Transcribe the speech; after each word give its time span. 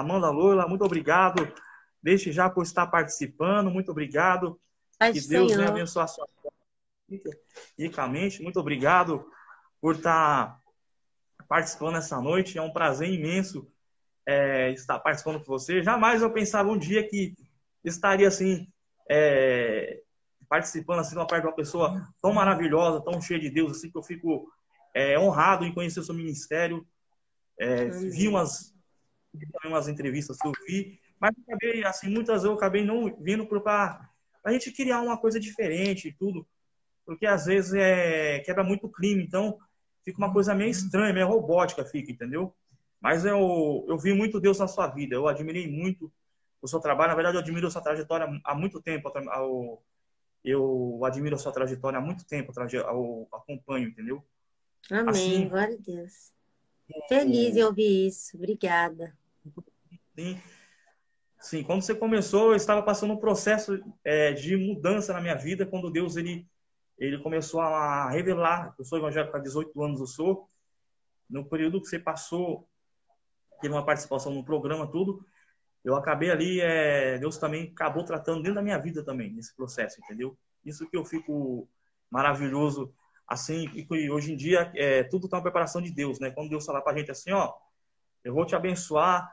Amanda 0.00 0.30
Loila, 0.30 0.66
muito 0.66 0.84
obrigado. 0.84 1.52
Desde 2.02 2.32
já 2.32 2.50
por 2.50 2.62
estar 2.62 2.86
participando, 2.86 3.70
muito 3.70 3.90
obrigado. 3.90 4.60
Paz 4.98 5.20
que 5.20 5.28
Deus 5.28 5.54
venha 5.54 5.68
abençoar 5.68 6.04
a 6.04 6.08
sua 6.08 6.28
vida 7.08 7.30
ricamente. 7.78 8.42
Muito 8.42 8.60
obrigado 8.60 9.28
por 9.80 9.96
estar 9.96 10.58
participando 11.48 11.96
essa 11.96 12.20
noite. 12.20 12.58
É 12.58 12.62
um 12.62 12.72
prazer 12.72 13.08
imenso 13.08 13.70
é, 14.26 14.70
estar 14.72 14.98
participando 14.98 15.38
com 15.40 15.46
você. 15.46 15.82
Jamais 15.82 16.22
eu 16.22 16.30
pensava 16.30 16.70
um 16.70 16.78
dia 16.78 17.06
que 17.06 17.34
estaria 17.84 18.28
assim, 18.28 18.66
é, 19.08 20.00
participando 20.48 21.00
assim, 21.00 21.16
uma 21.16 21.26
parte 21.26 21.42
de 21.42 21.48
uma 21.48 21.56
pessoa 21.56 22.08
tão 22.20 22.32
maravilhosa, 22.32 23.02
tão 23.02 23.20
cheia 23.20 23.40
de 23.40 23.50
Deus, 23.50 23.72
assim, 23.72 23.90
que 23.90 23.98
eu 23.98 24.02
fico 24.02 24.50
é, 24.94 25.18
honrado 25.18 25.64
em 25.64 25.74
conhecer 25.74 26.00
o 26.00 26.04
seu 26.04 26.14
ministério. 26.14 26.86
É, 27.58 27.86
vi 27.86 28.26
umas, 28.26 28.73
umas 29.64 29.88
entrevistas 29.88 30.38
que 30.38 30.46
eu 30.46 30.52
vi, 30.66 31.00
mas 31.20 31.32
acabei, 31.46 31.84
assim, 31.84 32.08
muitas 32.08 32.44
eu 32.44 32.52
acabei 32.52 32.84
não 32.84 33.16
vindo 33.16 33.46
para 33.46 34.10
a 34.44 34.52
gente 34.52 34.72
criar 34.72 35.00
uma 35.00 35.16
coisa 35.16 35.40
diferente 35.40 36.08
e 36.08 36.12
tudo, 36.12 36.46
porque 37.04 37.26
às 37.26 37.46
vezes 37.46 37.74
é, 37.74 38.40
quebra 38.40 38.62
muito 38.62 38.88
clima, 38.88 39.22
então 39.22 39.58
fica 40.04 40.18
uma 40.18 40.32
coisa 40.32 40.54
meio 40.54 40.70
estranha, 40.70 41.12
meio 41.12 41.26
robótica 41.26 41.84
fica, 41.84 42.12
entendeu? 42.12 42.54
Mas 43.00 43.24
eu, 43.24 43.84
eu 43.88 43.98
vi 43.98 44.12
muito 44.12 44.40
Deus 44.40 44.58
na 44.58 44.68
sua 44.68 44.86
vida, 44.86 45.14
eu 45.14 45.28
admirei 45.28 45.70
muito 45.70 46.12
o 46.60 46.68
seu 46.68 46.80
trabalho, 46.80 47.10
na 47.10 47.14
verdade 47.14 47.36
eu 47.36 47.42
admiro 47.42 47.66
a 47.66 47.70
sua 47.70 47.82
trajetória 47.82 48.26
há 48.44 48.54
muito 48.54 48.80
tempo, 48.80 49.10
eu, 49.16 49.82
eu 50.44 51.04
admiro 51.04 51.36
a 51.36 51.38
sua 51.38 51.52
trajetória 51.52 51.98
há 51.98 52.02
muito 52.02 52.26
tempo, 52.26 52.52
eu 52.70 53.28
acompanho, 53.32 53.88
entendeu? 53.88 54.24
Amém, 54.90 55.08
assim, 55.08 55.48
glória 55.48 55.74
a 55.74 55.82
Deus. 55.82 56.32
Feliz 57.08 57.56
em 57.56 57.62
ouvir 57.62 58.06
isso, 58.06 58.36
obrigada. 58.36 59.16
Sim. 60.16 60.40
Sim, 61.40 61.62
quando 61.62 61.82
você 61.82 61.94
começou, 61.94 62.50
eu 62.50 62.56
estava 62.56 62.82
passando 62.82 63.12
um 63.12 63.18
processo 63.18 63.78
é, 64.02 64.32
de 64.32 64.56
mudança 64.56 65.12
na 65.12 65.20
minha 65.20 65.34
vida, 65.34 65.66
quando 65.66 65.90
Deus 65.90 66.16
ele, 66.16 66.48
ele 66.96 67.18
começou 67.18 67.60
a 67.60 68.08
revelar. 68.08 68.74
Eu 68.78 68.84
sou 68.84 68.98
evangélico 68.98 69.36
há 69.36 69.40
18 69.40 69.82
anos, 69.82 70.00
eu 70.00 70.06
sou. 70.06 70.48
No 71.28 71.44
período 71.44 71.82
que 71.82 71.86
você 71.86 71.98
passou, 71.98 72.66
teve 73.60 73.74
uma 73.74 73.84
participação 73.84 74.32
no 74.32 74.44
programa, 74.44 74.90
tudo. 74.90 75.26
Eu 75.84 75.94
acabei 75.96 76.30
ali, 76.30 76.60
é, 76.62 77.18
Deus 77.18 77.36
também 77.36 77.70
acabou 77.72 78.04
tratando 78.04 78.38
dentro 78.38 78.54
da 78.54 78.62
minha 78.62 78.78
vida 78.78 79.04
também, 79.04 79.30
nesse 79.30 79.54
processo, 79.54 80.00
entendeu? 80.02 80.38
Isso 80.64 80.88
que 80.88 80.96
eu 80.96 81.04
fico 81.04 81.68
maravilhoso, 82.10 82.94
assim, 83.28 83.68
e 83.74 84.10
hoje 84.10 84.32
em 84.32 84.36
dia 84.36 84.72
é, 84.74 85.02
tudo 85.02 85.26
está 85.26 85.36
uma 85.36 85.42
preparação 85.42 85.82
de 85.82 85.90
Deus, 85.90 86.18
né? 86.18 86.30
Quando 86.30 86.48
Deus 86.48 86.64
falar 86.64 86.80
para 86.80 86.94
a 86.94 86.96
gente 86.96 87.10
assim, 87.10 87.32
ó, 87.32 87.52
eu 88.22 88.32
vou 88.32 88.46
te 88.46 88.56
abençoar, 88.56 89.30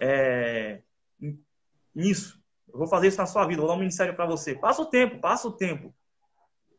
é, 0.00 0.82
nisso. 1.94 2.42
Eu 2.72 2.78
vou 2.78 2.86
fazer 2.86 3.08
isso 3.08 3.18
na 3.18 3.26
sua 3.26 3.46
vida, 3.46 3.60
vou 3.60 3.68
dar 3.68 3.74
um 3.74 3.80
ministério 3.80 4.14
para 4.14 4.26
você. 4.26 4.54
Passa 4.54 4.82
o 4.82 4.86
tempo, 4.86 5.18
passa 5.18 5.48
o 5.48 5.52
tempo. 5.52 5.94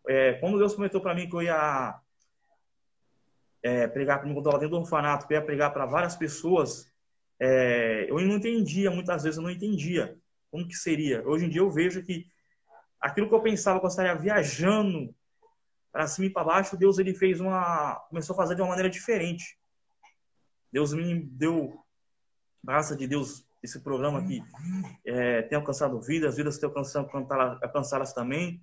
É, 0.07 0.33
quando 0.33 0.57
Deus 0.57 0.73
prometeu 0.73 0.99
para 0.99 1.13
mim 1.13 1.29
que 1.29 1.35
eu 1.35 1.41
ia 1.41 1.99
é, 3.61 3.87
pregar, 3.87 4.21
quando 4.21 4.33
eu 4.33 4.39
estava 4.39 4.59
dentro 4.59 4.75
do 4.75 4.81
orfanato, 4.81 5.27
que 5.27 5.33
eu 5.33 5.37
ia 5.37 5.45
pregar 5.45 5.71
para 5.71 5.85
várias 5.85 6.15
pessoas, 6.15 6.91
é, 7.39 8.05
eu 8.09 8.19
não 8.19 8.35
entendia, 8.35 8.91
muitas 8.91 9.23
vezes 9.23 9.37
eu 9.37 9.43
não 9.43 9.49
entendia 9.49 10.17
como 10.51 10.67
que 10.67 10.75
seria. 10.75 11.27
Hoje 11.27 11.45
em 11.45 11.49
dia 11.49 11.61
eu 11.61 11.69
vejo 11.69 12.03
que 12.03 12.27
aquilo 12.99 13.27
que 13.27 13.35
eu 13.35 13.41
pensava 13.41 13.79
que 13.79 13.85
eu 13.85 13.89
estaria 13.89 14.15
viajando 14.15 15.13
para 15.91 16.07
cima 16.07 16.27
e 16.27 16.29
para 16.29 16.43
baixo, 16.43 16.77
Deus 16.77 16.97
ele 16.97 17.13
fez 17.13 17.39
uma, 17.39 17.95
começou 18.09 18.33
a 18.33 18.37
fazer 18.37 18.55
de 18.55 18.61
uma 18.61 18.69
maneira 18.69 18.89
diferente. 18.89 19.57
Deus 20.71 20.93
me 20.93 21.19
deu, 21.21 21.79
graça 22.63 22.95
de 22.95 23.05
Deus, 23.05 23.45
esse 23.61 23.79
programa 23.79 24.19
aqui 24.19 24.41
é, 25.05 25.41
tem 25.43 25.57
alcançado 25.57 25.99
vidas, 26.01 26.37
vidas 26.37 26.57
têm 26.57 26.67
alcançado, 26.67 27.09
alcançadas 27.61 28.13
também. 28.13 28.61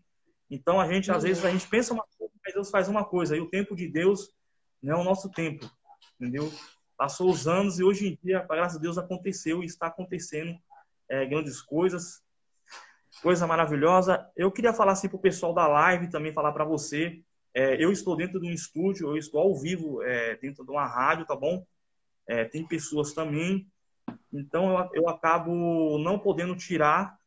Então 0.51 0.81
a 0.81 0.91
gente, 0.91 1.11
às 1.13 1.23
vezes, 1.23 1.45
a 1.45 1.51
gente 1.51 1.69
pensa 1.69 1.93
uma 1.93 2.05
coisa, 2.19 2.33
mas 2.45 2.55
Deus 2.55 2.71
faz 2.71 2.89
uma 2.89 3.05
coisa. 3.05 3.37
E 3.37 3.41
o 3.41 3.49
tempo 3.49 3.77
de 3.77 3.87
Deus 3.87 4.35
não 4.83 4.99
é 4.99 5.01
o 5.01 5.05
nosso 5.05 5.31
tempo, 5.31 5.71
entendeu? 6.19 6.51
Passou 6.97 7.31
os 7.31 7.47
anos 7.47 7.79
e 7.79 7.85
hoje 7.85 8.09
em 8.09 8.19
dia, 8.23 8.47
graças 8.49 8.79
a 8.79 8.81
Deus, 8.81 8.99
aconteceu 8.99 9.63
e 9.63 9.67
está 9.67 9.87
acontecendo 9.87 10.59
é, 11.09 11.25
grandes 11.27 11.61
coisas, 11.61 12.23
coisa 13.23 13.47
maravilhosa. 13.47 14.31
Eu 14.37 14.51
queria 14.51 14.73
falar 14.73 14.93
assim 14.93 15.09
para 15.09 15.17
o 15.17 15.21
pessoal 15.21 15.55
da 15.55 15.67
live, 15.67 16.11
também 16.11 16.33
falar 16.33 16.53
para 16.53 16.65
você. 16.65 17.23
É, 17.55 17.83
eu 17.83 17.91
estou 17.91 18.17
dentro 18.17 18.41
de 18.41 18.47
um 18.47 18.53
estúdio, 18.53 19.09
eu 19.09 19.17
estou 19.17 19.41
ao 19.41 19.59
vivo 19.59 20.03
é, 20.03 20.37
dentro 20.37 20.65
de 20.65 20.71
uma 20.71 20.87
rádio, 20.87 21.27
tá 21.27 21.35
bom? 21.35 21.67
É, 22.27 22.45
tem 22.45 22.67
pessoas 22.67 23.13
também 23.13 23.67
então 24.33 24.79
eu, 24.79 24.91
eu 25.03 25.09
acabo 25.09 25.99
não 25.99 26.19
podendo 26.19 26.57
tirar 26.57 27.19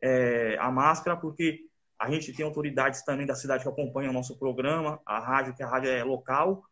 é, 0.00 0.56
a 0.58 0.70
máscara 0.70 1.16
porque 1.16 1.68
a 1.98 2.10
gente 2.10 2.32
tem 2.32 2.44
autoridades 2.44 3.02
também 3.02 3.26
da 3.26 3.34
cidade 3.34 3.64
que 3.64 3.68
acompanham 3.68 4.10
o 4.10 4.14
nosso 4.14 4.38
programa, 4.38 5.00
a 5.04 5.18
rádio, 5.18 5.54
que 5.54 5.62
a 5.62 5.68
rádio 5.68 5.90
é 5.90 6.04
local. 6.04 6.64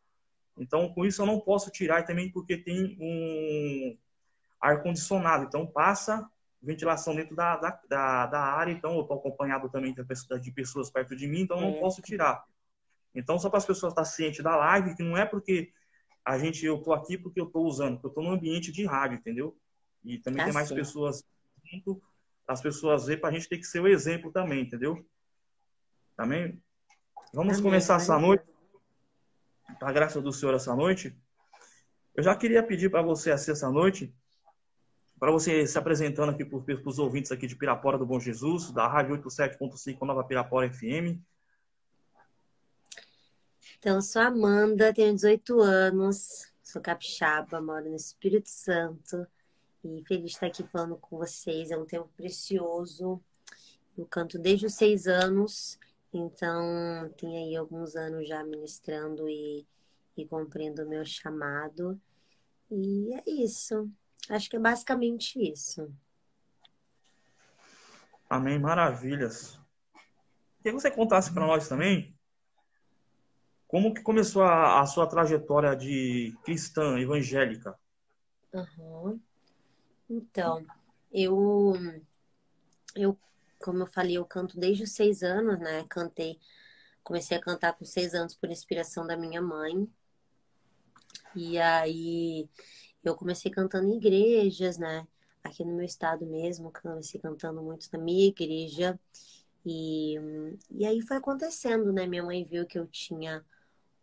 Então, 0.56 0.92
com 0.92 1.04
isso 1.04 1.20
eu 1.20 1.26
não 1.26 1.40
posso 1.40 1.70
tirar 1.70 2.04
também 2.04 2.30
porque 2.30 2.56
tem 2.56 2.96
um 3.00 3.98
ar-condicionado. 4.60 5.44
Então, 5.44 5.66
passa 5.66 6.28
ventilação 6.62 7.14
dentro 7.14 7.34
da, 7.34 7.56
da, 7.56 7.80
da, 7.88 8.26
da 8.26 8.40
área. 8.40 8.72
Então, 8.72 8.94
eu 8.94 9.02
estou 9.02 9.18
acompanhado 9.18 9.68
também 9.68 9.92
de 9.94 10.52
pessoas 10.52 10.90
perto 10.90 11.16
de 11.16 11.26
mim, 11.26 11.40
então 11.40 11.60
não 11.60 11.74
posso 11.74 12.00
tirar. 12.00 12.44
Então, 13.12 13.38
só 13.38 13.50
para 13.50 13.58
as 13.58 13.66
pessoas 13.66 13.92
estar 13.92 14.04
cientes 14.04 14.44
da 14.44 14.54
live, 14.56 14.94
que 14.94 15.02
não 15.02 15.16
é 15.16 15.26
porque 15.26 15.72
a 16.26 16.36
gente, 16.36 16.66
eu 16.66 16.76
estou 16.76 16.92
aqui 16.92 17.16
porque 17.16 17.40
eu 17.40 17.46
estou 17.46 17.64
usando, 17.64 17.94
porque 17.94 18.06
eu 18.06 18.10
estou 18.10 18.24
no 18.24 18.30
ambiente 18.30 18.72
de 18.72 18.84
rádio, 18.84 19.16
entendeu? 19.16 19.56
E 20.04 20.18
também 20.18 20.44
tem 20.44 20.52
mais 20.52 20.72
pessoas 20.72 21.24
junto, 21.64 22.02
as 22.48 22.60
pessoas 22.60 23.06
ver 23.06 23.20
para 23.20 23.28
a 23.28 23.32
gente 23.32 23.48
ter 23.48 23.58
que 23.58 23.64
ser 23.64 23.80
o 23.80 23.86
exemplo 23.86 24.32
também, 24.32 24.62
entendeu? 24.62 25.06
Também. 26.16 26.60
Vamos 27.32 27.54
Amém. 27.54 27.62
começar 27.62 27.96
essa 27.96 28.18
noite. 28.18 28.44
A 29.80 29.92
graça 29.92 30.20
do 30.20 30.32
Senhor 30.32 30.52
essa 30.54 30.74
noite. 30.74 31.16
Eu 32.12 32.24
já 32.24 32.34
queria 32.34 32.62
pedir 32.62 32.90
para 32.90 33.02
você 33.02 33.30
assim, 33.30 33.52
essa 33.52 33.70
noite, 33.70 34.12
para 35.20 35.30
você 35.30 35.64
se 35.64 35.78
apresentando 35.78 36.30
aqui 36.30 36.44
para 36.44 36.88
os 36.88 36.98
ouvintes 36.98 37.30
aqui 37.30 37.46
de 37.46 37.54
Pirapora 37.54 37.96
do 37.96 38.06
Bom 38.06 38.18
Jesus, 38.18 38.72
da 38.72 38.88
Rádio 38.88 39.16
87.5 39.22 40.00
Nova 40.02 40.24
Pirapora 40.24 40.68
FM. 40.72 41.22
Então, 43.78 44.00
sou 44.00 44.22
Amanda, 44.22 44.92
tenho 44.92 45.14
18 45.14 45.60
anos, 45.60 46.52
sou 46.62 46.80
capixaba, 46.80 47.60
moro 47.60 47.88
no 47.88 47.96
Espírito 47.96 48.48
Santo. 48.48 49.26
E 49.84 50.02
feliz 50.04 50.24
de 50.24 50.30
estar 50.32 50.46
aqui 50.46 50.64
falando 50.64 50.96
com 50.96 51.18
vocês. 51.18 51.70
É 51.70 51.76
um 51.76 51.84
tempo 51.84 52.08
precioso. 52.16 53.22
Eu 53.96 54.04
canto 54.06 54.38
desde 54.38 54.66
os 54.66 54.74
seis 54.74 55.06
anos, 55.06 55.78
então 56.12 57.10
tem 57.16 57.36
aí 57.38 57.56
alguns 57.56 57.96
anos 57.96 58.28
já 58.28 58.42
ministrando 58.44 59.28
e, 59.28 59.66
e 60.16 60.26
cumprindo 60.26 60.82
o 60.82 60.88
meu 60.88 61.04
chamado. 61.04 61.98
E 62.70 63.14
é 63.14 63.22
isso. 63.26 63.88
Acho 64.28 64.50
que 64.50 64.56
é 64.56 64.58
basicamente 64.58 65.38
isso. 65.40 65.90
Amém, 68.28 68.58
maravilhas. 68.58 69.58
Queria 70.58 70.76
que 70.76 70.82
você 70.82 70.90
contasse 70.90 71.32
para 71.32 71.46
nós 71.46 71.68
também 71.68 72.15
como 73.66 73.92
que 73.92 74.02
começou 74.02 74.42
a, 74.42 74.80
a, 74.80 74.86
sua 74.86 75.06
trajetória 75.06 75.74
de 75.74 76.34
cristã 76.44 76.98
evangélica. 76.98 77.78
Uhum. 78.52 79.20
Então, 80.08 80.64
eu, 81.12 81.74
eu, 82.94 83.18
como 83.58 83.80
eu 83.80 83.86
falei, 83.86 84.16
eu 84.16 84.24
canto 84.24 84.58
desde 84.58 84.84
os 84.84 84.92
seis 84.92 85.22
anos, 85.22 85.58
né? 85.58 85.84
Cantei, 85.88 86.38
comecei 87.02 87.36
a 87.36 87.40
cantar 87.40 87.72
com 87.72 87.84
seis 87.84 88.14
anos 88.14 88.34
por 88.34 88.50
inspiração 88.50 89.06
da 89.06 89.16
minha 89.16 89.42
mãe. 89.42 89.88
E 91.34 91.58
aí 91.58 92.48
eu 93.02 93.14
comecei 93.16 93.50
cantando 93.50 93.88
em 93.88 93.96
igrejas, 93.96 94.78
né? 94.78 95.06
Aqui 95.42 95.64
no 95.64 95.74
meu 95.74 95.84
estado 95.84 96.24
mesmo, 96.24 96.72
comecei 96.72 97.20
cantando 97.20 97.62
muito 97.62 97.88
na 97.92 97.98
minha 97.98 98.28
igreja. 98.28 98.98
E, 99.64 100.16
e 100.70 100.86
aí 100.86 101.00
foi 101.02 101.16
acontecendo, 101.16 101.92
né? 101.92 102.06
Minha 102.06 102.22
mãe 102.22 102.44
viu 102.44 102.64
que 102.64 102.78
eu 102.78 102.86
tinha 102.86 103.44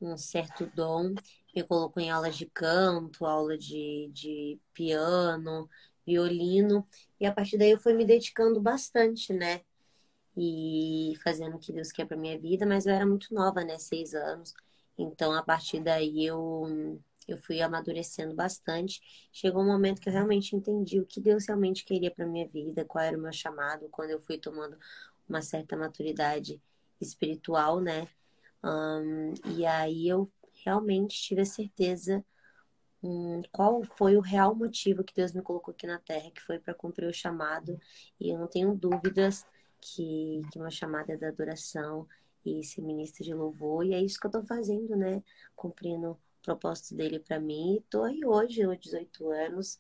um 0.06 0.18
certo 0.18 0.66
dom, 0.76 1.14
me 1.56 1.64
colocou 1.64 2.02
em 2.02 2.12
aulas 2.12 2.36
de 2.36 2.46
canto, 2.46 3.26
aula 3.26 3.58
de, 3.58 4.10
de 4.14 4.60
piano, 4.74 5.70
violino, 6.06 6.88
e 7.20 7.26
a 7.26 7.34
partir 7.34 7.58
daí 7.58 7.72
eu 7.72 7.80
fui 7.80 7.94
me 7.94 8.06
dedicando 8.06 8.60
bastante, 8.62 9.34
né? 9.34 9.62
E 10.36 11.14
fazendo 11.24 11.56
o 11.56 11.60
que 11.60 11.72
Deus 11.72 11.92
quer 11.92 12.06
para 12.06 12.18
minha 12.18 12.40
vida, 12.40 12.66
mas 12.66 12.86
eu 12.86 12.94
era 12.94 13.06
muito 13.06 13.34
nova, 13.34 13.64
né? 13.64 13.78
Seis 13.78 14.14
anos. 14.14 14.54
Então, 14.98 15.34
a 15.34 15.44
partir 15.44 15.80
daí 15.80 16.26
eu, 16.26 17.00
eu 17.28 17.38
fui 17.38 17.62
amadurecendo 17.62 18.36
bastante. 18.36 19.02
Chegou 19.32 19.62
um 19.62 19.68
momento 19.68 20.02
que 20.02 20.10
eu 20.10 20.14
realmente 20.14 20.56
entendi 20.56 21.00
o 21.00 21.06
que 21.06 21.22
Deus 21.22 21.46
realmente 21.48 21.86
queria 21.86 22.12
para 22.12 22.26
minha 22.26 22.48
vida, 22.48 22.86
qual 22.86 23.04
era 23.04 23.18
o 23.18 23.22
meu 23.22 23.32
chamado, 23.32 23.88
quando 23.90 24.12
eu 24.12 24.20
fui 24.20 24.38
tomando 24.38 24.78
uma 25.28 25.42
certa 25.42 25.78
maturidade 25.78 26.62
espiritual, 27.00 27.80
né? 27.80 28.08
Um, 28.64 29.34
e 29.58 29.66
aí 29.66 30.08
eu 30.08 30.32
realmente 30.64 31.22
tive 31.22 31.42
a 31.42 31.46
certeza 31.46 32.24
hum, 33.04 33.42
qual 33.52 33.84
foi 33.84 34.16
o 34.18 34.22
real 34.22 34.56
motivo 34.56 35.04
que 35.04 35.14
Deus 35.14 35.34
me 35.34 35.42
colocou 35.42 35.74
aqui 35.74 35.86
na 35.86 36.00
Terra, 36.00 36.32
que 36.32 36.42
foi 36.42 36.60
para 36.60 36.74
cumprir 36.74 37.08
o 37.08 37.14
chamado. 37.14 37.80
E 38.20 38.30
eu 38.30 38.40
não 38.40 38.48
tenho 38.48 38.74
dúvidas 38.76 39.46
que, 39.82 40.42
que 40.52 40.60
meu 40.60 40.72
chamado 40.72 41.12
é 41.12 41.18
da 41.18 41.28
adoração 41.28 42.08
e 42.46 42.64
ser 42.64 42.82
ministra 42.82 43.24
de 43.24 43.34
louvor. 43.34 43.86
E 43.86 43.94
é 43.94 44.02
isso 44.02 44.20
que 44.20 44.26
eu 44.26 44.30
estou 44.30 44.44
fazendo, 44.44 44.96
né? 44.96 45.24
Cumprindo 45.56 46.12
o 46.12 46.20
propósito 46.42 46.96
dele 46.96 47.20
para 47.20 47.40
mim. 47.40 47.78
Estou 47.78 48.04
aí 48.04 48.26
hoje, 48.26 48.64
aos 48.64 48.80
18 48.80 49.30
anos. 49.32 49.80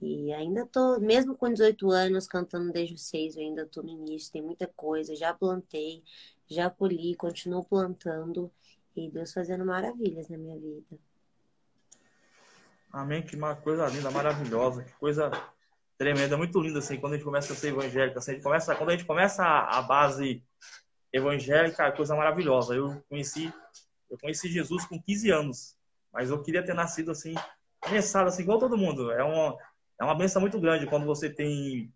E 0.00 0.32
ainda 0.32 0.66
tô, 0.66 1.00
mesmo 1.00 1.34
com 1.34 1.50
18 1.50 1.90
anos, 1.90 2.26
cantando 2.26 2.70
desde 2.70 2.94
os 2.94 3.06
6, 3.08 3.36
eu 3.36 3.42
ainda 3.42 3.66
tô 3.66 3.82
no 3.82 3.88
início, 3.88 4.32
tem 4.32 4.42
muita 4.42 4.66
coisa, 4.66 5.16
já 5.16 5.32
plantei, 5.32 6.02
já 6.46 6.68
colhi, 6.68 7.14
continuo 7.14 7.64
plantando 7.64 8.50
e 8.94 9.10
Deus 9.10 9.32
fazendo 9.32 9.64
maravilhas 9.64 10.28
na 10.28 10.36
minha 10.36 10.58
vida. 10.58 10.98
Amém, 12.92 13.22
que 13.22 13.36
uma 13.36 13.54
coisa 13.54 13.86
linda, 13.88 14.10
maravilhosa, 14.10 14.82
que 14.82 14.92
coisa 14.94 15.30
tremenda, 15.98 16.36
muito 16.36 16.60
linda 16.60 16.78
assim, 16.78 16.98
quando 16.98 17.14
a 17.14 17.16
gente 17.16 17.24
começa 17.24 17.52
a 17.52 17.56
ser 17.56 17.68
evangélica, 17.68 18.18
assim, 18.18 18.32
a 18.32 18.34
gente 18.34 18.42
começa, 18.42 18.74
quando 18.74 18.90
a 18.90 18.92
gente 18.92 19.06
começa 19.06 19.42
a, 19.42 19.78
a 19.78 19.82
base 19.82 20.42
evangélica, 21.12 21.92
coisa 21.92 22.14
maravilhosa. 22.14 22.74
Eu 22.74 23.02
conheci, 23.08 23.52
eu 24.10 24.18
conheci 24.18 24.48
Jesus 24.48 24.84
com 24.84 25.00
15 25.00 25.30
anos, 25.30 25.76
mas 26.12 26.30
eu 26.30 26.42
queria 26.42 26.64
ter 26.64 26.74
nascido 26.74 27.10
assim, 27.10 27.34
começado 27.80 28.28
assim 28.28 28.42
igual 28.42 28.58
todo 28.58 28.78
mundo. 28.78 29.10
É 29.10 29.24
uma 29.24 29.56
é 29.98 30.04
uma 30.04 30.14
benção 30.14 30.40
muito 30.40 30.60
grande 30.60 30.86
quando 30.86 31.06
você 31.06 31.30
tem 31.30 31.92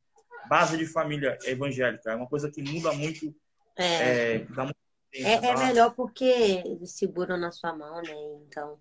base 0.49 0.77
de 0.77 0.87
família 0.87 1.39
evangélica. 1.45 2.11
É 2.11 2.17
uma 2.17 2.27
coisa 2.27 2.51
que 2.51 2.63
muda 2.63 2.93
muito. 2.93 3.35
É, 3.77 4.35
é, 4.35 4.39
muito 4.39 4.77
é, 5.13 5.33
é, 5.35 5.57
melhor 5.57 5.95
porque 5.95 6.25
eles 6.25 6.93
seguram 6.93 7.37
na 7.37 7.51
sua 7.51 7.75
mão, 7.75 8.03
né? 8.03 8.15
Então. 8.47 8.79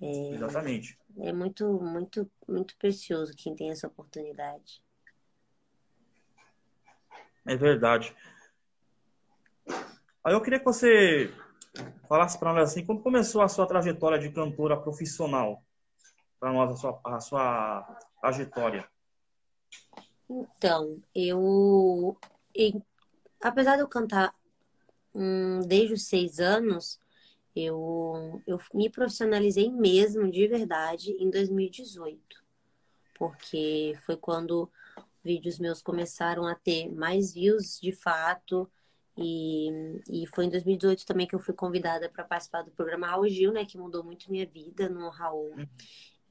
É, 0.00 0.30
Exatamente. 0.30 0.98
É 1.18 1.32
muito, 1.32 1.66
muito, 1.80 2.30
muito 2.48 2.76
precioso 2.76 3.34
quem 3.36 3.54
tem 3.54 3.70
essa 3.70 3.86
oportunidade. 3.86 4.82
É 7.46 7.56
verdade. 7.56 8.14
Aí 10.24 10.32
eu 10.32 10.40
queria 10.40 10.58
que 10.58 10.64
você 10.64 11.30
falasse 12.08 12.38
para 12.38 12.52
nós 12.54 12.70
assim, 12.70 12.84
como 12.84 13.02
começou 13.02 13.42
a 13.42 13.48
sua 13.48 13.66
trajetória 13.66 14.18
de 14.18 14.30
cantora 14.30 14.80
profissional? 14.80 15.62
Para 16.44 16.52
nós, 16.52 16.70
a 16.72 16.76
sua, 16.76 17.00
a 17.04 17.20
sua 17.20 17.98
trajetória? 18.20 18.86
Então, 20.28 21.00
eu, 21.14 22.18
apesar 23.40 23.76
de 23.76 23.82
eu 23.82 23.88
cantar 23.88 24.34
hum, 25.14 25.60
desde 25.66 25.94
os 25.94 26.06
seis 26.06 26.40
anos, 26.40 27.00
eu, 27.56 28.42
eu 28.46 28.60
me 28.74 28.90
profissionalizei 28.90 29.70
mesmo, 29.70 30.30
de 30.30 30.46
verdade, 30.46 31.12
em 31.12 31.30
2018. 31.30 32.20
Porque 33.18 33.98
foi 34.04 34.18
quando 34.18 34.70
vídeos 35.22 35.58
meus 35.58 35.80
começaram 35.80 36.46
a 36.46 36.54
ter 36.54 36.94
mais 36.94 37.32
views 37.32 37.80
de 37.80 37.90
fato. 37.90 38.70
E, 39.16 39.70
e 40.10 40.26
foi 40.26 40.44
em 40.44 40.50
2018 40.50 41.06
também 41.06 41.26
que 41.26 41.34
eu 41.34 41.40
fui 41.40 41.54
convidada 41.54 42.10
para 42.10 42.22
participar 42.22 42.60
do 42.60 42.70
programa 42.70 43.06
Raul 43.06 43.30
Gil, 43.30 43.50
né? 43.50 43.64
Que 43.64 43.78
mudou 43.78 44.04
muito 44.04 44.30
minha 44.30 44.44
vida 44.44 44.90
no 44.90 45.08
Raul. 45.08 45.54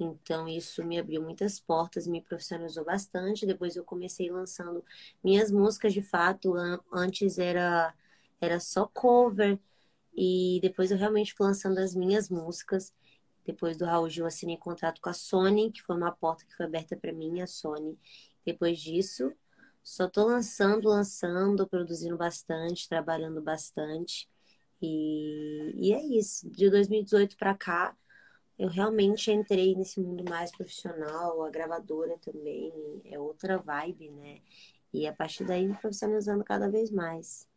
Então, 0.04 0.48
isso 0.48 0.84
me 0.84 1.00
abriu 1.00 1.22
muitas 1.22 1.60
portas, 1.60 2.08
me 2.08 2.22
profissionalizou 2.22 2.86
bastante. 2.86 3.46
Depois, 3.46 3.76
eu 3.76 3.84
comecei 3.84 4.32
lançando 4.32 4.84
minhas 5.24 5.52
músicas 5.52 5.94
de 5.94 6.02
fato. 6.02 6.54
Antes 6.92 7.38
era, 7.40 7.94
era 8.42 8.60
só 8.60 8.88
cover, 8.88 9.60
e 10.16 10.60
depois 10.62 10.92
eu 10.92 10.98
realmente 10.98 11.34
fui 11.34 11.46
lançando 11.48 11.80
as 11.80 11.96
minhas 11.96 12.30
músicas. 12.30 12.94
Depois 13.46 13.78
do 13.78 13.86
Raul 13.86 14.10
Gil, 14.10 14.26
assinei 14.26 14.58
contrato 14.58 15.02
com 15.02 15.10
a 15.10 15.14
Sony, 15.14 15.72
que 15.72 15.82
foi 15.82 15.96
uma 15.98 16.12
porta 16.12 16.46
que 16.46 16.56
foi 16.56 16.66
aberta 16.66 16.96
para 16.96 17.12
mim, 17.12 17.42
a 17.42 17.48
Sony. 17.48 17.98
Depois 18.46 18.80
disso, 18.80 19.34
só 19.84 20.08
tô 20.08 20.26
lançando, 20.26 20.88
lançando, 20.88 21.68
produzindo 21.68 22.18
bastante, 22.18 22.88
trabalhando 22.88 23.42
bastante. 23.42 24.30
E, 24.82 25.74
e 25.76 25.94
é 25.94 26.02
isso. 26.04 26.50
De 26.50 26.70
2018 26.70 27.38
para 27.38 27.56
cá, 27.56 27.96
eu 28.58 28.68
realmente 28.68 29.32
entrei 29.32 29.76
nesse 29.76 30.00
mundo 30.00 30.24
mais 30.30 30.52
profissional, 30.52 31.44
a 31.44 31.50
gravadora 31.50 32.18
também 32.20 32.72
é 33.06 33.20
outra 33.20 33.58
vibe, 33.58 34.10
né? 34.12 34.42
E 34.94 35.08
a 35.08 35.14
partir 35.14 35.44
daí 35.44 35.68
me 35.68 35.76
profissionalizando 35.76 36.44
cada 36.44 36.70
vez 36.70 36.92
mais. 36.92 37.48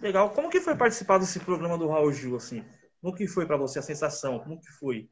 Legal. 0.00 0.30
Como 0.30 0.48
que 0.48 0.60
foi 0.60 0.74
participar 0.76 1.18
desse 1.18 1.38
programa 1.40 1.76
do 1.76 1.88
Raul 1.88 2.12
Gil, 2.12 2.36
assim? 2.36 2.64
Como 3.00 3.14
que 3.14 3.26
foi 3.26 3.46
para 3.46 3.56
você 3.56 3.78
a 3.78 3.82
sensação? 3.82 4.38
Como 4.40 4.58
que 4.58 4.70
foi? 4.72 5.08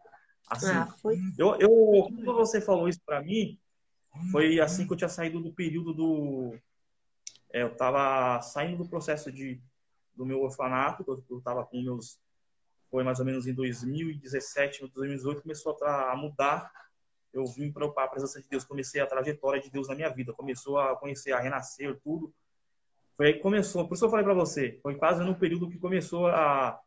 Assim, 0.48 0.70
ah, 0.70 0.86
foi... 1.00 1.18
Eu, 1.38 1.54
eu, 1.56 1.68
quando 2.24 2.34
você 2.34 2.60
falou 2.60 2.88
isso 2.88 3.00
para 3.04 3.22
mim, 3.22 3.58
foi 4.32 4.58
assim 4.60 4.86
que 4.86 4.92
eu 4.92 4.96
tinha 4.96 5.08
saído 5.08 5.40
do 5.40 5.52
período 5.52 5.92
do... 5.92 6.56
É, 7.52 7.62
eu 7.62 7.76
tava 7.76 8.40
saindo 8.42 8.82
do 8.82 8.88
processo 8.88 9.30
de, 9.30 9.60
do 10.16 10.24
meu 10.24 10.40
orfanato, 10.40 11.04
eu, 11.06 11.22
eu 11.30 11.40
tava 11.40 11.64
com 11.64 11.82
meus 11.82 12.18
foi 12.90 13.04
mais 13.04 13.20
ou 13.20 13.24
menos 13.24 13.46
em 13.46 13.54
2017, 13.54 14.86
2018, 14.92 15.42
começou 15.42 15.76
a 15.84 16.16
mudar. 16.16 16.70
Eu 17.32 17.46
vim 17.46 17.70
para 17.70 17.86
a 17.86 18.08
presença 18.08 18.42
de 18.42 18.48
Deus, 18.48 18.64
comecei 18.64 19.00
a 19.00 19.06
trajetória 19.06 19.60
de 19.60 19.70
Deus 19.70 19.86
na 19.88 19.94
minha 19.94 20.08
vida, 20.08 20.32
começou 20.32 20.78
a 20.78 20.96
conhecer, 20.96 21.32
a 21.32 21.38
renascer, 21.38 21.98
tudo. 22.02 22.34
Foi 23.16 23.28
aí 23.28 23.32
que 23.34 23.40
começou, 23.40 23.86
por 23.86 23.94
isso 23.94 24.04
eu 24.04 24.10
falei 24.10 24.24
para 24.24 24.34
você, 24.34 24.80
foi 24.82 24.96
quase 24.96 25.22
no 25.22 25.34
período 25.36 25.68
que 25.68 25.78
começou 25.78 26.26
a. 26.26 26.80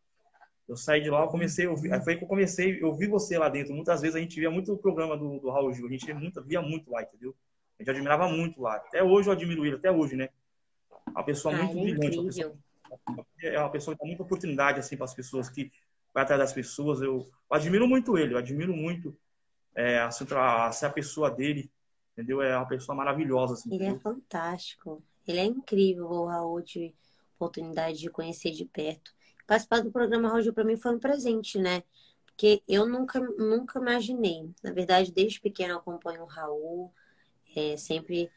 Eu 0.67 0.75
saí 0.75 1.01
de 1.01 1.09
lá, 1.09 1.21
eu 1.21 1.27
comecei 1.27 1.65
a 1.65 1.69
ouvir, 1.69 1.89
foi 2.03 2.13
aí 2.13 2.19
que 2.19 2.25
eu 2.25 2.27
comecei, 2.27 2.81
eu 2.81 2.93
vi 2.93 3.07
você 3.07 3.37
lá 3.37 3.49
dentro. 3.49 3.73
Muitas 3.73 4.01
vezes 4.01 4.15
a 4.15 4.19
gente 4.19 4.39
via 4.39 4.49
muito 4.49 4.73
o 4.73 4.77
programa 4.77 5.17
do, 5.17 5.39
do 5.39 5.49
Raul 5.49 5.73
Gil, 5.73 5.87
a 5.87 5.89
gente 5.89 6.05
via 6.05 6.15
muito, 6.15 6.43
via 6.43 6.61
muito 6.61 6.89
lá, 6.89 7.03
entendeu? 7.03 7.35
A 7.77 7.83
gente 7.83 7.91
admirava 7.91 8.27
muito 8.27 8.61
lá. 8.61 8.75
Até 8.75 9.03
hoje 9.03 9.29
eu 9.29 9.33
admiro 9.33 9.65
ele, 9.65 9.75
até 9.75 9.91
hoje, 9.91 10.15
né? 10.15 10.29
Uma 11.07 11.23
pessoa 11.23 11.53
ah, 11.53 11.63
muito 11.63 12.03
é 12.03 12.07
brilhante. 12.07 12.17
Uma 12.17 12.25
pessoa, 12.25 12.57
é 13.41 13.59
uma 13.59 13.69
pessoa 13.69 13.95
que 13.95 14.01
dá 14.01 14.07
muita 14.07 14.23
oportunidade 14.23 14.79
assim 14.79 14.95
para 14.95 15.05
as 15.05 15.13
pessoas 15.13 15.49
que 15.49 15.71
vai 16.13 16.23
atrás 16.23 16.39
das 16.39 16.53
pessoas. 16.53 17.01
Eu, 17.01 17.29
eu 17.49 17.55
admiro 17.55 17.87
muito 17.87 18.17
ele, 18.17 18.33
eu 18.33 18.37
admiro 18.37 18.73
muito 18.73 19.17
é, 19.75 19.99
a, 19.99 20.09
a, 20.35 20.67
a, 20.67 20.89
pessoa 20.89 21.31
dele, 21.31 21.71
entendeu? 22.13 22.41
É 22.41 22.55
uma 22.55 22.67
pessoa 22.67 22.95
maravilhosa. 22.95 23.53
Assim, 23.53 23.73
ele 23.73 23.83
é 23.83 23.87
entendeu? 23.87 23.97
é 23.97 23.99
fantástico. 23.99 25.03
Ele 25.27 25.39
é 25.39 25.45
incrível, 25.45 26.05
o 26.05 26.25
Raul, 26.25 26.61
tive 26.61 26.95
oportunidade 27.35 27.97
de 27.97 28.09
conhecer 28.09 28.51
de 28.51 28.65
perto. 28.65 29.13
Participar 29.47 29.81
do 29.81 29.91
programa 29.91 30.29
Raul 30.29 30.53
para 30.53 30.63
mim 30.63 30.77
foi 30.77 30.95
um 30.95 30.99
presente, 30.99 31.57
né? 31.57 31.83
Porque 32.25 32.63
eu 32.67 32.87
nunca, 32.87 33.19
nunca 33.19 33.79
imaginei. 33.79 34.49
Na 34.63 34.71
verdade, 34.71 35.11
desde 35.11 35.39
pequeno 35.39 35.73
eu 35.73 35.77
acompanho 35.77 36.23
o 36.23 36.27
Raul, 36.27 36.93
é, 37.55 37.77
sempre 37.77 38.31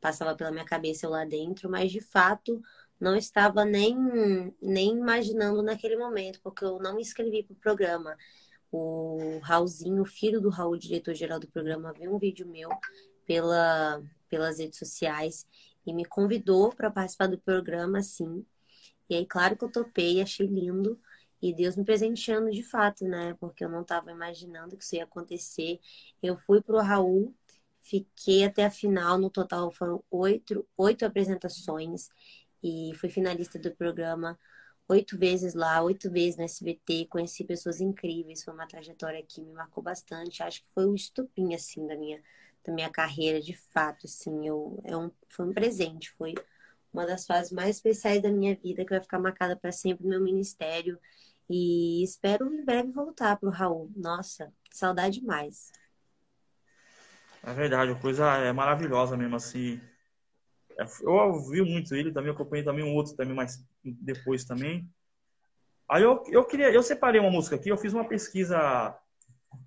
passava 0.00 0.34
pela 0.34 0.50
minha 0.50 0.64
cabeça 0.64 1.06
eu 1.06 1.10
lá 1.10 1.24
dentro, 1.24 1.70
mas 1.70 1.90
de 1.90 2.00
fato 2.00 2.62
não 3.00 3.16
estava 3.16 3.64
nem, 3.64 3.94
nem 4.60 4.96
imaginando 4.96 5.62
naquele 5.62 5.96
momento, 5.96 6.40
porque 6.42 6.64
eu 6.64 6.78
não 6.78 6.94
me 6.94 7.02
inscrevi 7.02 7.42
para 7.42 7.54
o 7.54 7.56
programa. 7.56 8.16
O 8.72 9.38
Raulzinho, 9.42 10.04
filho 10.04 10.40
do 10.40 10.48
Raul, 10.50 10.76
diretor-geral 10.76 11.38
do 11.38 11.48
programa, 11.48 11.92
viu 11.92 12.14
um 12.14 12.18
vídeo 12.18 12.46
meu 12.46 12.70
pela, 13.26 14.02
pelas 14.28 14.58
redes 14.58 14.78
sociais 14.78 15.46
e 15.86 15.92
me 15.92 16.04
convidou 16.04 16.72
para 16.72 16.90
participar 16.90 17.28
do 17.28 17.38
programa, 17.38 18.02
sim. 18.02 18.44
E 19.08 19.14
aí, 19.14 19.26
claro 19.26 19.56
que 19.56 19.64
eu 19.64 19.70
topei, 19.70 20.20
achei 20.20 20.46
lindo. 20.46 20.98
E 21.40 21.54
Deus 21.54 21.76
me 21.76 21.84
presenteando 21.84 22.50
de 22.50 22.62
fato, 22.62 23.04
né? 23.04 23.34
Porque 23.38 23.64
eu 23.64 23.68
não 23.68 23.82
estava 23.82 24.10
imaginando 24.10 24.76
que 24.76 24.82
isso 24.82 24.96
ia 24.96 25.04
acontecer. 25.04 25.78
Eu 26.22 26.36
fui 26.36 26.62
para 26.62 26.76
o 26.76 26.80
Raul, 26.80 27.34
fiquei 27.82 28.44
até 28.44 28.64
a 28.64 28.70
final. 28.70 29.18
No 29.18 29.30
total 29.30 29.70
foram 29.70 30.02
oito, 30.10 30.66
oito 30.76 31.04
apresentações 31.04 32.08
e 32.66 32.94
fui 32.96 33.08
finalista 33.08 33.58
do 33.58 33.70
programa 33.70 34.38
oito 34.88 35.18
vezes 35.18 35.54
lá, 35.54 35.82
oito 35.82 36.10
vezes 36.10 36.36
no 36.36 36.44
SBT, 36.44 37.06
conheci 37.06 37.44
pessoas 37.44 37.80
incríveis, 37.80 38.44
foi 38.44 38.54
uma 38.54 38.66
trajetória 38.66 39.22
que 39.22 39.40
me 39.40 39.52
marcou 39.52 39.82
bastante, 39.82 40.42
acho 40.42 40.62
que 40.62 40.68
foi 40.74 40.86
o 40.86 40.94
estupim, 40.94 41.54
assim, 41.54 41.86
da 41.86 41.96
minha, 41.96 42.22
da 42.64 42.72
minha 42.72 42.90
carreira, 42.90 43.40
de 43.40 43.54
fato, 43.72 44.06
assim, 44.06 44.46
eu, 44.46 44.80
é 44.84 44.96
um, 44.96 45.10
foi 45.28 45.46
um 45.46 45.52
presente, 45.52 46.10
foi 46.12 46.34
uma 46.92 47.06
das 47.06 47.26
fases 47.26 47.52
mais 47.52 47.76
especiais 47.76 48.22
da 48.22 48.30
minha 48.30 48.54
vida, 48.54 48.84
que 48.84 48.90
vai 48.90 49.00
ficar 49.00 49.18
marcada 49.18 49.56
para 49.56 49.72
sempre 49.72 50.04
no 50.04 50.10
meu 50.10 50.20
ministério, 50.20 50.98
e 51.48 52.02
espero 52.02 52.52
em 52.52 52.64
breve 52.64 52.90
voltar 52.90 53.36
pro 53.36 53.50
Raul, 53.50 53.90
nossa, 53.96 54.52
saudade 54.70 55.20
demais. 55.20 55.72
É 57.42 57.52
verdade, 57.52 57.92
a 57.92 57.94
coisa 57.96 58.36
é 58.38 58.52
maravilhosa 58.52 59.16
mesmo, 59.16 59.36
assim, 59.36 59.80
eu 61.02 61.12
ouvi 61.12 61.62
muito 61.62 61.94
ele, 61.94 62.12
também 62.12 62.30
acompanhei 62.30 62.64
também 62.64 62.84
um 62.84 62.94
outro 62.94 63.14
também 63.14 63.34
mais 63.34 63.64
depois 63.82 64.44
também. 64.44 64.88
Aí 65.88 66.02
eu, 66.02 66.22
eu 66.28 66.44
queria, 66.44 66.70
eu 66.70 66.82
separei 66.82 67.20
uma 67.20 67.30
música 67.30 67.56
aqui, 67.56 67.68
eu 67.68 67.78
fiz 67.78 67.92
uma 67.92 68.06
pesquisa, 68.06 68.96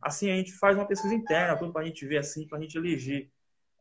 assim, 0.02 0.30
a 0.30 0.36
gente 0.36 0.52
faz 0.54 0.76
uma 0.76 0.86
pesquisa 0.86 1.14
interna, 1.14 1.58
tudo 1.58 1.72
pra 1.72 1.86
gente 1.86 2.06
ver 2.06 2.18
assim, 2.18 2.48
pra 2.48 2.60
gente 2.60 2.78
eleger 2.78 3.32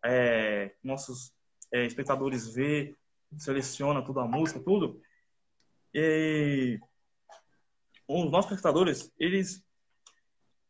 é, 0.04 0.73
nossos 0.82 1.32
é, 1.73 1.85
espectadores 1.85 2.54
ver, 2.54 2.97
seleciona 3.37 4.04
tudo 4.04 4.20
a 4.20 4.26
música, 4.26 4.61
tudo. 4.61 5.00
E 5.92 6.78
os 8.06 8.30
nossos 8.30 8.50
espectadores, 8.50 9.12
eles 9.18 9.64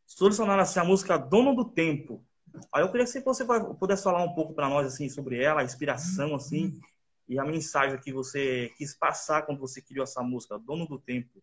solucionaram 0.06 0.62
assim, 0.62 0.80
a 0.80 0.84
música 0.84 1.16
Dono 1.16 1.54
do 1.54 1.64
Tempo. 1.64 2.24
Aí 2.72 2.82
eu 2.82 2.90
queria 2.90 3.06
que 3.06 3.20
você 3.20 3.44
pudesse 3.78 4.02
falar 4.02 4.22
um 4.22 4.34
pouco 4.34 4.54
para 4.54 4.68
nós 4.68 4.86
assim 4.86 5.08
sobre 5.08 5.42
ela, 5.42 5.60
a 5.60 5.64
inspiração 5.64 6.34
assim 6.34 6.80
e 7.28 7.38
a 7.38 7.44
mensagem 7.44 8.00
que 8.00 8.12
você 8.12 8.72
quis 8.76 8.94
passar 8.94 9.42
quando 9.42 9.58
você 9.58 9.82
criou 9.82 10.04
essa 10.04 10.22
música, 10.22 10.58
Dono 10.58 10.86
do 10.86 10.98
Tempo. 10.98 11.42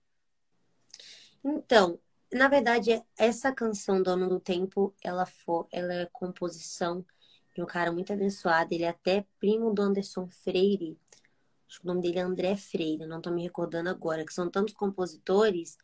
Então, 1.43 1.99
na 2.33 2.47
verdade, 2.47 3.03
essa 3.17 3.51
canção 3.51 4.01
Dono 4.01 4.27
do 4.27 4.39
Tempo, 4.39 4.93
ela 5.03 5.25
for, 5.25 5.67
ela 5.71 5.93
é 5.93 6.09
composição 6.11 7.05
de 7.55 7.61
um 7.61 7.65
cara 7.65 7.91
muito 7.91 8.11
abençoado, 8.11 8.73
ele 8.73 8.83
é 8.83 8.89
até 8.89 9.25
primo 9.39 9.73
do 9.73 9.81
Anderson 9.81 10.27
Freire. 10.27 10.97
Acho 11.69 11.79
que 11.79 11.85
o 11.85 11.87
nome 11.87 12.01
dele 12.01 12.19
é 12.19 12.21
André 12.21 12.55
Freire, 12.55 13.05
não 13.05 13.17
estou 13.17 13.31
me 13.31 13.43
recordando 13.43 13.89
agora, 13.89 14.25
que 14.25 14.33
são 14.33 14.49
tantos 14.49 14.73
compositores 14.73 15.77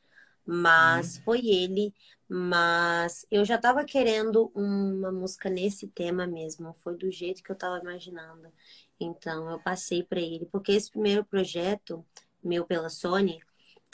mas 0.46 1.18
uhum. 1.18 1.24
foi 1.24 1.48
ele. 1.48 1.94
Mas 2.34 3.26
eu 3.30 3.44
já 3.44 3.56
estava 3.56 3.84
querendo 3.84 4.50
uma 4.56 5.12
música 5.12 5.50
nesse 5.50 5.86
tema 5.90 6.26
mesmo, 6.26 6.72
foi 6.76 6.96
do 6.96 7.12
jeito 7.12 7.44
que 7.44 7.52
eu 7.52 7.56
estava 7.56 7.78
imaginando. 7.80 8.50
Então 8.98 9.52
eu 9.52 9.60
passei 9.60 10.02
para 10.02 10.22
ele, 10.22 10.46
porque 10.46 10.72
esse 10.72 10.90
primeiro 10.90 11.26
projeto 11.26 12.06
meu 12.42 12.66
pela 12.66 12.88
Sony, 12.88 13.42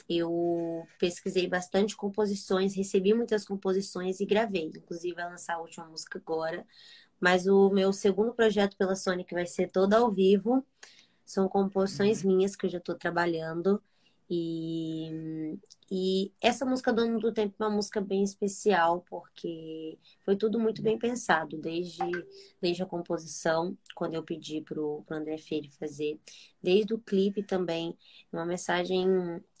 eu 0.08 0.86
pesquisei 1.00 1.48
bastante 1.48 1.96
composições, 1.96 2.76
recebi 2.76 3.12
muitas 3.12 3.44
composições 3.44 4.20
e 4.20 4.24
gravei. 4.24 4.70
Inclusive, 4.74 5.16
vai 5.16 5.28
lançar 5.28 5.54
a 5.54 5.60
última 5.60 5.86
música 5.86 6.20
agora. 6.20 6.64
Mas 7.20 7.48
o 7.48 7.70
meu 7.70 7.92
segundo 7.92 8.32
projeto 8.32 8.76
pela 8.76 8.94
Sony, 8.94 9.24
que 9.24 9.34
vai 9.34 9.46
ser 9.46 9.68
todo 9.68 9.94
ao 9.94 10.12
vivo, 10.12 10.64
são 11.24 11.48
composições 11.48 12.22
uhum. 12.22 12.36
minhas 12.36 12.54
que 12.54 12.66
eu 12.66 12.70
já 12.70 12.78
estou 12.78 12.94
trabalhando. 12.94 13.82
E, 14.30 15.58
e 15.90 16.32
essa 16.42 16.66
música 16.66 16.92
Dono 16.92 17.18
do 17.18 17.32
Tempo 17.32 17.54
é 17.58 17.66
uma 17.66 17.76
música 17.76 18.00
bem 18.00 18.22
especial, 18.22 19.04
porque 19.08 19.98
foi 20.22 20.36
tudo 20.36 20.58
muito 20.60 20.82
bem 20.82 20.98
pensado, 20.98 21.56
desde, 21.56 22.04
desde 22.60 22.82
a 22.82 22.86
composição, 22.86 23.76
quando 23.94 24.14
eu 24.14 24.22
pedi 24.22 24.60
para 24.60 24.78
o 24.80 25.04
André 25.10 25.38
Freire 25.38 25.70
fazer, 25.70 26.20
desde 26.62 26.92
o 26.92 26.98
clipe 26.98 27.42
também, 27.42 27.96
uma 28.30 28.44
mensagem 28.44 29.06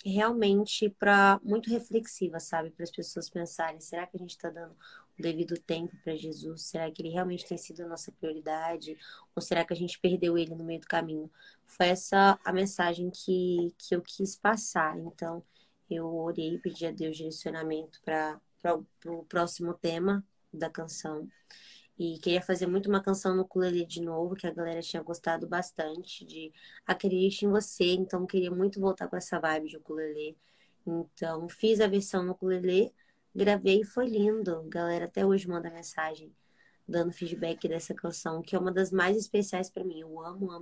realmente 0.04 0.90
para 0.90 1.40
muito 1.42 1.70
reflexiva, 1.70 2.38
sabe? 2.38 2.70
Para 2.70 2.84
as 2.84 2.90
pessoas 2.90 3.30
pensarem, 3.30 3.80
será 3.80 4.06
que 4.06 4.16
a 4.16 4.20
gente 4.20 4.30
está 4.30 4.50
dando 4.50 4.72
o 5.18 5.22
devido 5.22 5.58
tempo 5.58 5.96
para 6.04 6.14
Jesus? 6.14 6.62
Será 6.62 6.90
que 6.90 7.00
ele 7.00 7.08
realmente 7.08 7.46
tem 7.46 7.56
sido 7.56 7.82
a 7.82 7.88
nossa 7.88 8.12
prioridade? 8.12 8.98
Ou 9.34 9.40
será 9.42 9.64
que 9.64 9.72
a 9.72 9.76
gente 9.76 9.98
perdeu 9.98 10.36
ele 10.36 10.54
no 10.54 10.64
meio 10.64 10.80
do 10.80 10.86
caminho? 10.86 11.30
Foi 11.64 11.86
essa 11.88 12.38
a 12.44 12.52
mensagem 12.52 13.10
que, 13.10 13.72
que 13.78 13.94
eu 13.94 14.02
quis 14.02 14.36
passar. 14.36 14.98
Então, 14.98 15.42
eu 15.90 16.06
orei 16.06 16.54
e 16.54 16.58
pedi 16.58 16.86
a 16.86 16.90
Deus 16.90 17.16
direcionamento 17.16 18.00
para 18.04 18.40
o 19.06 19.24
próximo 19.24 19.74
tema 19.74 20.24
da 20.52 20.70
canção. 20.70 21.28
E 21.98 22.18
queria 22.18 22.40
fazer 22.40 22.66
muito 22.66 22.88
uma 22.88 23.02
canção 23.02 23.34
no 23.34 23.42
ukulele 23.42 23.84
de 23.84 24.00
novo, 24.00 24.36
que 24.36 24.46
a 24.46 24.52
galera 24.52 24.80
tinha 24.80 25.02
gostado 25.02 25.48
bastante 25.48 26.24
de 26.24 26.52
Acredite 26.86 27.44
em 27.44 27.50
Você. 27.50 27.92
Então, 27.92 28.24
queria 28.24 28.50
muito 28.50 28.80
voltar 28.80 29.08
com 29.08 29.16
essa 29.16 29.40
vibe 29.40 29.68
de 29.68 29.76
ukulele. 29.76 30.36
Então, 30.86 31.48
fiz 31.48 31.80
a 31.80 31.88
versão 31.88 32.22
no 32.22 32.32
ukulele 32.32 32.92
Gravei 33.34 33.82
e 33.82 33.84
foi 33.84 34.06
lindo. 34.06 34.58
A 34.58 34.68
galera 34.68 35.04
até 35.04 35.24
hoje 35.24 35.48
manda 35.48 35.70
mensagem 35.70 36.32
dando 36.88 37.12
feedback 37.12 37.68
dessa 37.68 37.94
canção, 37.94 38.40
que 38.40 38.56
é 38.56 38.58
uma 38.58 38.72
das 38.72 38.90
mais 38.90 39.16
especiais 39.16 39.70
para 39.70 39.84
mim. 39.84 40.00
Eu 40.00 40.20
amo, 40.20 40.50
amo 40.50 40.52